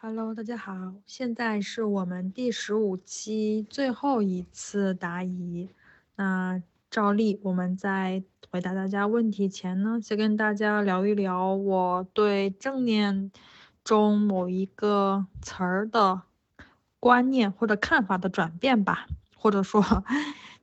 [0.00, 5.70] Hello，大家好，现在是我们第十五期最后一次答疑。
[6.14, 13.32] 那照例，我们在回答大家问题前呢，先跟大家聊一聊我对正念
[13.82, 16.22] 中某一个词儿的
[17.00, 19.08] 观念或者看法的转变吧。
[19.36, 19.82] 或者说，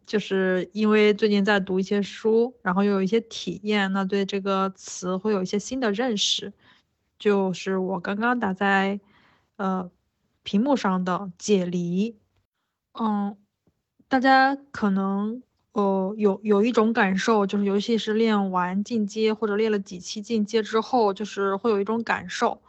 [0.05, 6.54] 就是因为最近在读一些书，然后又有一些体验，那对这个词会有一些新的认识。
[7.20, 8.97] 就是我刚刚打在。
[9.57, 9.89] 呃，
[10.43, 12.18] 屏幕上的解离，
[13.00, 13.37] 嗯，
[14.07, 15.41] 大家可能
[15.73, 22.61] 呃有有一种感受，就是尤其是练完进阶或者练了几期进阶之后，就是会有一种感受，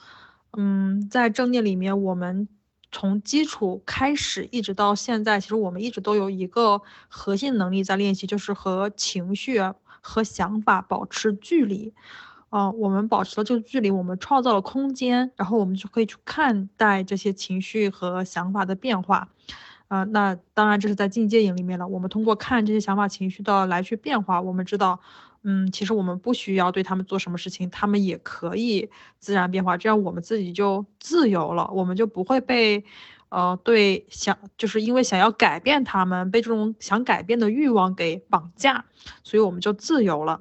[0.56, 2.48] 嗯，在正念里面，我们
[2.92, 9.58] 从基础开始一直到现在，其实我们一直都有一个核心能力在练习，就是和情绪
[10.00, 11.92] 和想法保持距离。
[12.50, 19.28] 嗯，我们保持了这个距离，我们创造了空间，然后我们就可以去看待这些情绪和想法的变化。
[19.88, 21.86] 啊，那当然这是在进阶营里面了。
[21.86, 24.98] 我们通过看这些想法、情绪的来去变化，我们知道，
[25.42, 32.84] 嗯，其实我们不需要对他们做什么事情，他们也可以自然变化，这样我们自己就自由了，我们就不会被，
[33.28, 38.84] 呃，对想就是因为想要改变他们，被这种想改变的欲望给绑架，
[39.22, 40.40] 所以我们就自由了。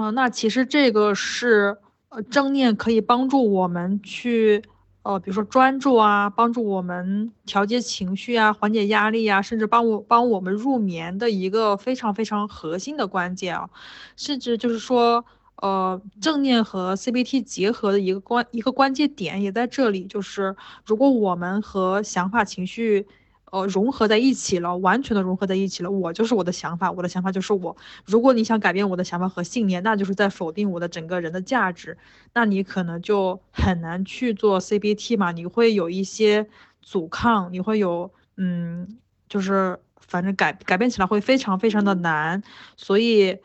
[0.00, 1.76] 嗯，那其实这个是，
[2.10, 4.62] 呃，正念可以帮助我们去，
[5.02, 13.68] 呃，比如说专注啊，帮助我们调节情绪啊，缓解压力啊，甚至帮我帮我们入眠的一个非常非常核心的关键啊，
[14.16, 15.24] 甚至就是说，
[15.56, 20.54] 呃，正念和 CBT 结合的一个关一个关键点也在这里，就是
[20.86, 23.08] 如果我们和想法情绪。
[23.52, 25.90] 呃，融合在一起了，完全的融合在一起了。
[25.90, 27.76] 我就是我的想法，我的想法就是我。
[28.04, 31.96] 如果你想改变我的想法和信念，那就是在否定我的整个人的价值。
[32.34, 36.46] 那你可能就很难去做 CBT 嘛，你会有一些
[36.82, 42.42] 阻抗，你会有，嗯，就是反正改改变起来会非常非常的难，
[42.76, 43.38] 所以。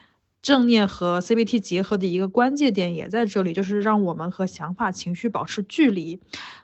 [0.44, 6.20] 正念和 CBT 结合的一个关键点也在这里，就是让我们和想法、情绪保持距离。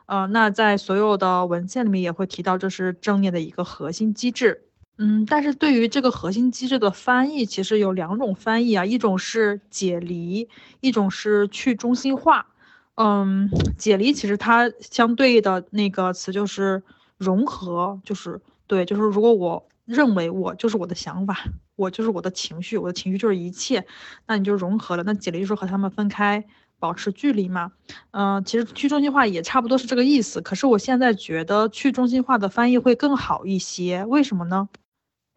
[0.06, 4.66] 呃，那在所有的文献里面也会提到，这是正念的一个核心机制。
[4.98, 10.50] 嗯，但是对于这个核心机制的翻译，其实有两种翻译啊，一种是解离，
[10.82, 12.48] 一种是去中心化。
[12.96, 16.84] 嗯，解离其实它相对的那个词就是
[17.18, 19.66] 融合，就是对，就是如果我。
[19.90, 21.46] 认为我就是我的想法，
[21.76, 23.84] 我就是我的情绪，我的情绪就是一切，
[24.28, 25.02] 那你就融合了。
[25.04, 26.46] 那解离就是和他们分开，
[26.78, 27.72] 保持距离嘛。
[28.12, 30.40] 嗯，其实去中心化也差不多是这个意思。
[30.42, 34.70] 可是我现在觉得去中心化的翻译会更好一些，为什么呢？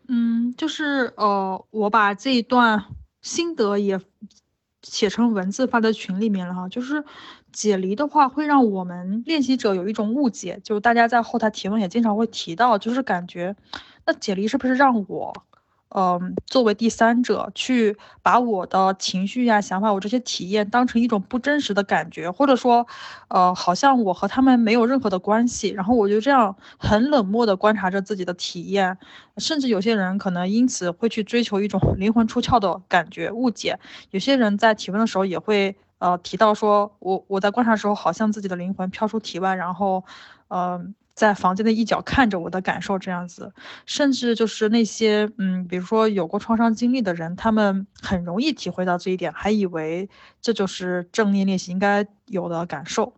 [0.08, 2.84] 嗯，就是呃，我把这一段
[3.22, 3.98] 心得也
[4.82, 6.68] 写成文字发在群里面了哈。
[6.68, 7.02] 就是
[7.52, 13.56] 解离的话，会让我们练习者有一种误解，就是大家在后台提问也经常会提到，就是感觉。
[14.06, 15.32] 那解离是不是让我，
[15.94, 22.86] 嗯，作为第三者去把我的情绪呀、想法、我这些体验当成一种不真实的感觉，或者说，
[23.28, 28.96] 呃，好像我和他们没有任何的关系，然后我就这样很冷漠的观察着自己的体验，
[29.38, 33.78] 甚至有些人可能因此会去追求一种 灵魂出窍的感觉，误解。
[34.10, 40.04] 有些人在提问的时候也会，呃，提到说我我在观察的时候，好像自己的灵魂飘出体外，然后，
[40.48, 40.94] 嗯。
[41.14, 43.52] 在房间的一角看着我的感受这样子，
[43.84, 50.08] 甚至就是那些嗯，比如说有过创伤经历的人，他们很容易体会到这一点，还以为
[50.40, 53.14] 这就是正念练习应该有的感受。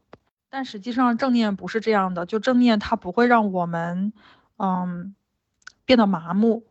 [0.50, 4.12] 但实际上正念不是这样的，就正念它不会让我们
[4.58, 5.14] 嗯
[5.84, 6.64] 变得麻木，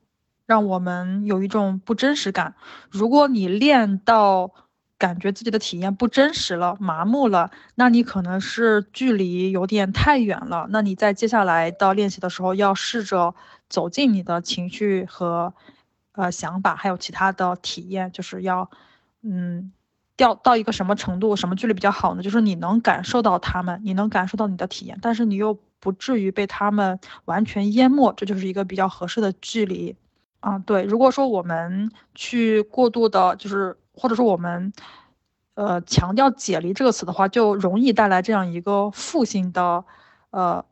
[0.45, 2.55] 让我们有一种不真实感。
[2.89, 4.51] 如果你练到。
[4.97, 10.67] 感觉自己的体验不真实了，麻木了，那你可能是距离有点太远了。
[10.69, 13.35] 那你在接下来到练习的时候，要试着
[13.69, 15.53] 走进你的情绪和，
[16.13, 18.69] 呃想法，还有其他的体验，就是要，
[19.23, 19.73] 嗯，
[20.15, 22.23] 掉到一个什么程度，什么距离比较好呢？
[22.23, 29.97] 就是你能感受到他们，你能感受到你的体验，但是你又不至于被他们完全淹没，这就是一个比较合适的距离。
[30.39, 33.75] 啊，对，如果说我们去过度的，就是。
[33.93, 34.73] 或者说我们，
[35.55, 39.85] 呃，强调解离这个词的话，就容易带来这样一个负性的，
[40.31, 40.65] 呃，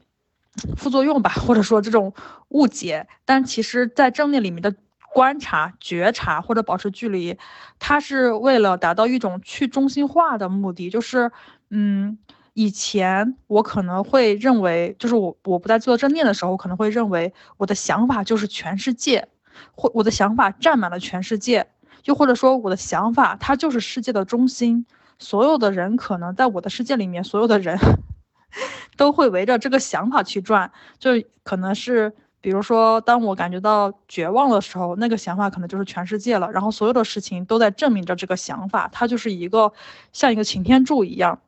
[0.76, 2.14] 副作用吧，或者说这种
[2.50, 3.08] 误解。
[3.26, 4.74] 但其实，在正念里面的
[5.14, 7.38] 观察、觉察或者保持距离，
[7.80, 10.90] 它是为了达到一种去中心化的目的。
[10.90, 11.32] 就是，
[11.70, 12.18] 嗯，
[12.54, 19.28] 以前我可能会认为，就是我我不在做正念的时候，可能会认为我的想法就是全世界，
[19.76, 21.68] 或我的想法占满了全世界。
[22.06, 24.86] 又或者说，我的想法它就是世界的中心，
[25.20, 27.78] 所有的人可能在我的世界里面，所有的人
[28.98, 31.12] 都会围着这个想法去转，就
[31.44, 32.14] 可能是。
[32.44, 36.52] 比如说，当我感觉到绝望的时候，那个想法可能就是全世界了。
[36.52, 39.72] 然后所有的事情都在证明着这个想法，它就是一个
[40.12, 41.40] 像一个擎天柱一样。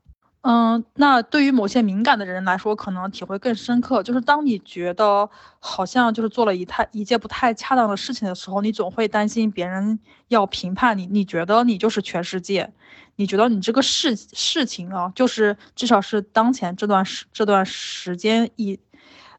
[0.43, 4.03] 嗯，那对于某些敏感的人来说，可能体会更深刻。
[4.03, 5.29] 就是当你觉得
[5.59, 9.97] 好像就是做了一太一件不太恰当的事情的时候，你总会担心别人
[10.27, 11.05] 要评判你。
[11.07, 12.73] 你觉得你就是全世界，
[13.15, 18.79] 你觉得你这个事事情啊，就是至少是当前这段时这段时间以。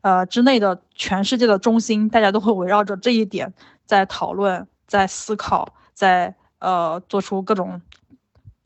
[0.00, 3.54] 呃，之内的全世界的中心，大家都会围绕着这一点
[3.86, 7.80] 在讨论、在思考、在呃做出各种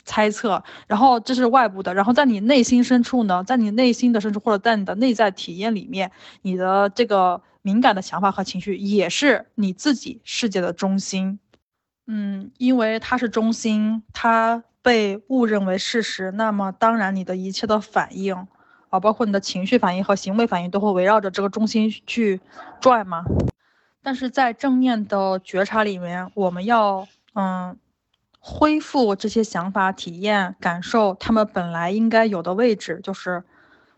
[0.08, 0.62] 猜测。
[0.86, 6.10] 然后这是外部的，然后在你内心深处呢，在你内心的深处或者在你的内在体验里面，
[6.42, 11.38] 你的这个敏感的想法和情绪也是你自己世界的中心。
[12.06, 18.48] 嗯，因为它是中心，它被误认为事实，那么当然你的一切的反应。
[18.90, 22.40] 啊，包括你的情绪反应和行为反应都会围绕着这个中心去
[22.80, 23.22] 转嘛？
[24.02, 27.76] 但是在正面的觉察里面，我们要嗯
[28.38, 33.44] 恢复这些想法、体验、感受，他们本来应该有的位置，就是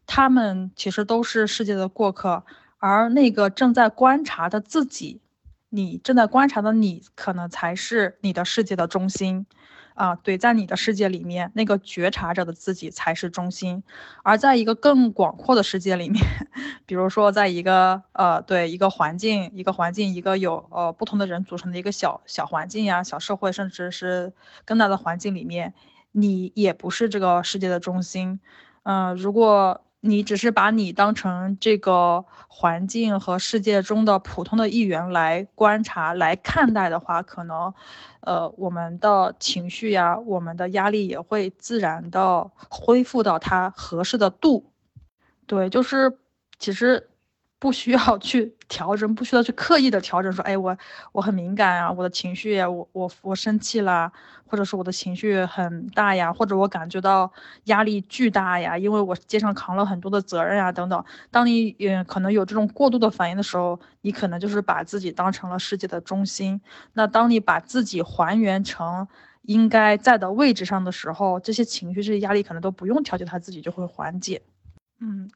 [0.06, 2.44] 他们其实都是世界的过客，
[2.78, 5.20] 而那个正在观察的自己，
[5.69, 9.46] 你正在观察的你，可能才是你的世界的中心。
[10.00, 13.82] 啊，对，在你的世界里面，那个觉察者的自己才是中心，
[14.25, 16.25] 而在一个更广阔的世界里面，
[16.87, 24.32] 比如说，在一个呃，对，一个环境，一个环境，一个有呃不同的人组成的一个小小环境呀，小社会，甚至是
[24.64, 25.75] 更大的环境里面，
[26.12, 28.41] 你也不是这个世界的中心。
[28.85, 29.82] 嗯，如果。
[30.02, 37.73] 你只是把你当成这个环境和世界中的普通的一员来观察、来看待的话，可能，
[38.20, 44.73] 呃，我们的情绪呀，我们的压力也会自然的恢复到它合适的度。
[45.47, 46.19] 对，就是
[46.58, 47.09] 其实。
[47.60, 50.32] 不需要去调整，不需要去刻意的调整。
[50.32, 50.76] 说，哎，我
[51.12, 54.10] 我很敏感啊，我的情绪，我我我生气啦，
[54.46, 57.30] 或者是我的情绪很大呀，或者我感觉到
[57.64, 61.04] 压力巨大呀，因为我肩上扛了很多的责任啊，等等。
[61.30, 66.58] 当你嗯可能有这种过度的反应的时候，你可能就是把自己当成了世界的中心。
[66.94, 69.06] 那当你把自己还原成
[69.42, 74.40] 应该在的位置上的时候，这些情绪、这些压力可能都不用调节，它自己就会缓解。
[75.00, 75.30] 嗯。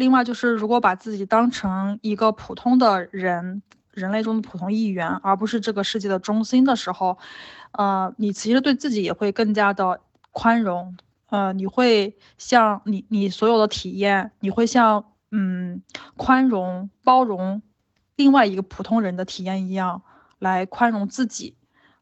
[0.00, 3.62] 另外就是，如果把自己当成一个普通的人，
[3.92, 7.18] 人类中的普通一员，而不是这个世界的中心的时候，
[7.72, 10.00] 呃，你其实对自己也会更加的
[10.32, 10.96] 宽容，
[11.28, 15.82] 呃，你会像你你所有的体验，你会像嗯
[16.16, 17.60] 宽容包容
[18.16, 20.00] 另外一个普通人的体验一样
[20.38, 21.56] 来宽容自己，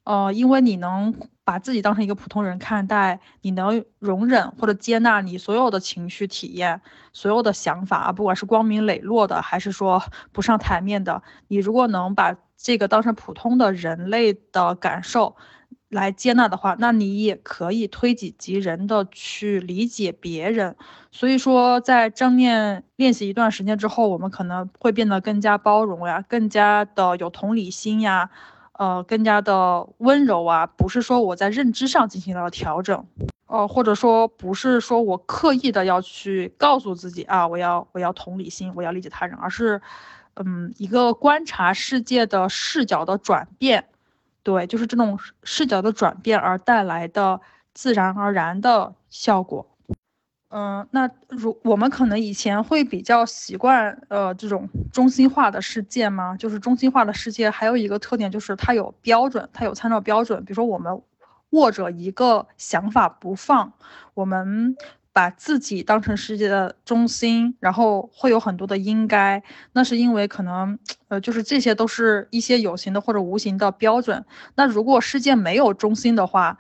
[0.05, 1.13] 呃，因为你能。
[1.49, 6.79] 把自己当成一个普通人看待，你能容忍或者接纳你所有的情绪体验、
[7.15, 15.37] 所有的想法啊，不管是光明磊落的，还是说不上台面的，你如果能把这个当成普通的人类的感受
[15.89, 20.77] 来接纳的话，那你也可以推己及人的去理解别人。
[21.11, 28.29] 所以说，在正面练习一段时间之后，我们可能会变得更加包容呀，更加的有同理心呀。
[28.79, 33.05] 呃，更加的温柔啊，不是说我在认知上进行了调整，
[33.49, 39.83] 呃，或者说不是说我刻意的要去告诉自己啊，我要我要同理心，我要理解他人，而是，
[40.35, 43.89] 嗯，一个观察世界的视角的转变，
[44.45, 47.41] 对，就是这种视角的转变而带来的
[47.75, 49.67] 自然而然的效果。
[50.51, 56.35] 嗯，那如我们可能以前会比较习惯，呃，这种中心化的世界吗？
[56.39, 60.43] 就是中心化的世界还有一个特点，就是它有标准，它有参照标准。
[60.45, 61.03] 比如说，我们
[61.51, 63.75] 握着一个想法不放，
[64.15, 64.75] 我们
[65.13, 69.43] 把自己当成世界的中心，然后会有很多的应该。
[69.73, 70.79] 那是因为可能，
[71.09, 74.25] 呃，就是这些都是一些有形的或者无形的标准。
[74.55, 76.57] 那如果世界没有中心的话，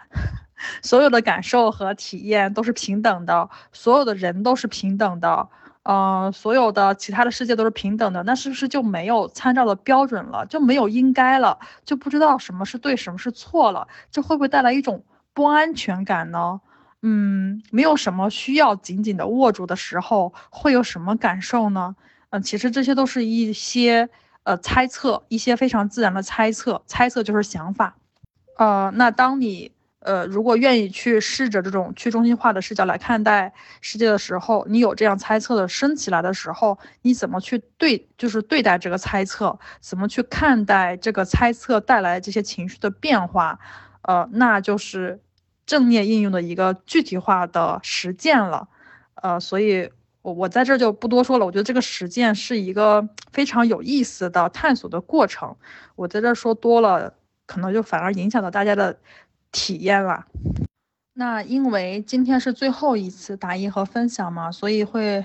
[0.82, 5.48] 所有的感受和体验都是平等的，所有的人都是平等的，
[5.84, 16.60] 呃，所有的其他的世界都是平等的，那是不是就没有参照的标准了，就没有应该了，就不知道什么是对，什么是错了，这会不会带来一种不安全感呢？
[17.02, 21.94] 嗯，没有什么需要紧紧的握住的时候，会有什么感受呢？
[22.30, 24.08] 嗯，其实这些都是一些
[24.42, 27.96] 呃猜测，一些非常自然的猜测，猜测就是想法，
[28.58, 29.72] 呃，那当你。
[30.00, 43.58] 呃，如果愿意去试着这种去中心化的视角来看待世界的时候，你有这样猜测的升起来的时候，你怎么去对，就是对待这个猜测，怎么去看待这个猜测带来这些情绪的变化，
[44.02, 45.20] 呃，那就是
[45.66, 48.68] 正面应用的一个具体化的实践了。
[49.16, 49.90] 呃，所以
[50.22, 51.44] 我我在这就不多说了。
[51.44, 55.56] 我觉得这个实践是一个非常有意思的探索的过程。
[55.96, 57.14] 我在这说多了，
[57.46, 58.96] 可能就反而影响到大家的
[59.52, 60.26] 体验了。
[61.14, 65.24] 那因为今天是最后一次答疑和分享嘛，所以会，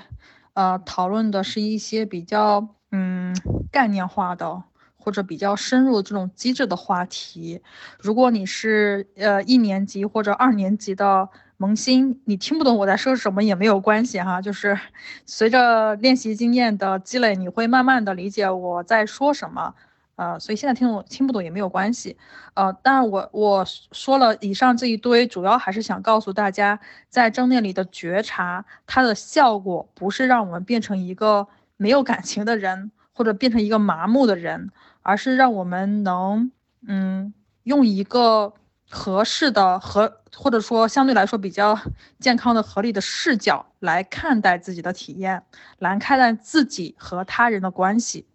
[0.54, 3.36] 呃，讨论的是一些比较嗯
[3.72, 4.64] 概念化的
[4.96, 7.62] 或者比较深入这种机制的话题。
[8.00, 14.80] 如果你是呃一年级或者二年级的萌新，你听不懂我在说什么也没有关系哈，就是
[15.28, 19.76] 随着练习经验的积累，你会慢慢的理解我在说什么。
[20.16, 22.16] 呃，所以现在听懂听不懂也没有关系，
[22.54, 26.80] 呃，当然我我说了以上这一堆，主要还是想告诉大家，
[27.10, 34.70] 在正念里的觉察，它的效果不是让我们变成一个没有感情的人，或者变成一个麻木的人，
[35.02, 36.52] 而是让我们能，
[36.88, 38.54] 嗯，用一个
[38.90, 41.80] 合适的和或者说相对来说比较
[42.20, 45.44] 健康的、合理的视角来看待自己的体验，
[45.80, 48.28] 来看待自己和他人的关系。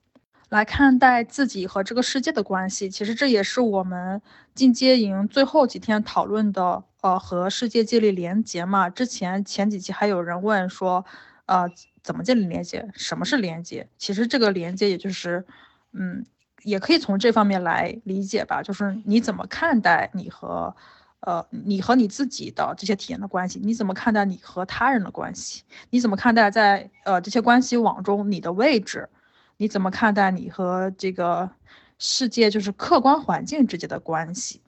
[0.49, 4.21] 来看待自己和这个世界的关系，其实这也是我们
[4.55, 6.85] 进阶营最后几天讨论的。
[7.01, 8.91] 呃，和世界建立连接嘛。
[8.91, 11.05] 之前前几期还有人问说，
[11.47, 11.71] 呃，
[12.03, 12.89] 怎么建立连接？
[12.93, 13.89] 什么是连接？
[13.97, 15.47] 其实这个连接也就是，
[15.93, 16.27] 嗯，
[16.65, 18.65] 也可以从这方面来理解吧。
[18.65, 20.75] 就是你怎么看待你和，
[21.21, 23.61] 呃，你和你自己的这些体验的关系？
[23.63, 25.63] 你怎么看待你和他人的关系？
[25.91, 29.09] 你怎么看待在呃这些关系网中你的位置？
[29.59, 31.51] 你怎么看待你和这个
[31.99, 34.63] 世界，就是客观环境之间的关系？